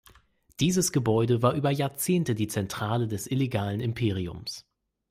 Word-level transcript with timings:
Dieses 0.59 0.91
Gebäude 0.91 1.43
war 1.43 1.53
über 1.53 1.69
Jahrzehnte 1.69 2.33
die 2.33 2.47
Zentrale 2.47 3.07
des 3.07 3.27
illegalen 3.27 3.79
Imperiums. 3.79 4.65